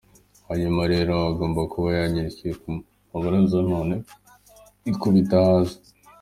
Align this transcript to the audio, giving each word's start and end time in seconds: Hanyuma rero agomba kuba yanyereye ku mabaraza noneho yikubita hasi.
Hanyuma 0.47 0.81
rero 0.93 1.13
agomba 1.31 1.61
kuba 1.71 1.89
yanyereye 1.99 2.51
ku 2.61 2.69
mabaraza 3.11 3.57
noneho 3.71 4.05
yikubita 4.85 5.35
hasi. 5.47 5.77